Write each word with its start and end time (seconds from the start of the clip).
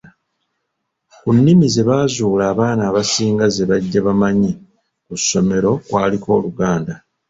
Ku 1.19 1.27
nnimi 1.35 1.65
ze 1.73 1.81
baazuula 1.89 2.43
abaana 2.53 2.81
abasinga 2.89 3.45
ze 3.55 3.63
bajja 3.69 4.01
bamanyi 4.07 4.51
ku 5.05 5.13
ssomero 5.21 5.71
kwaliko 5.87 6.27
Oluganda. 6.37 6.93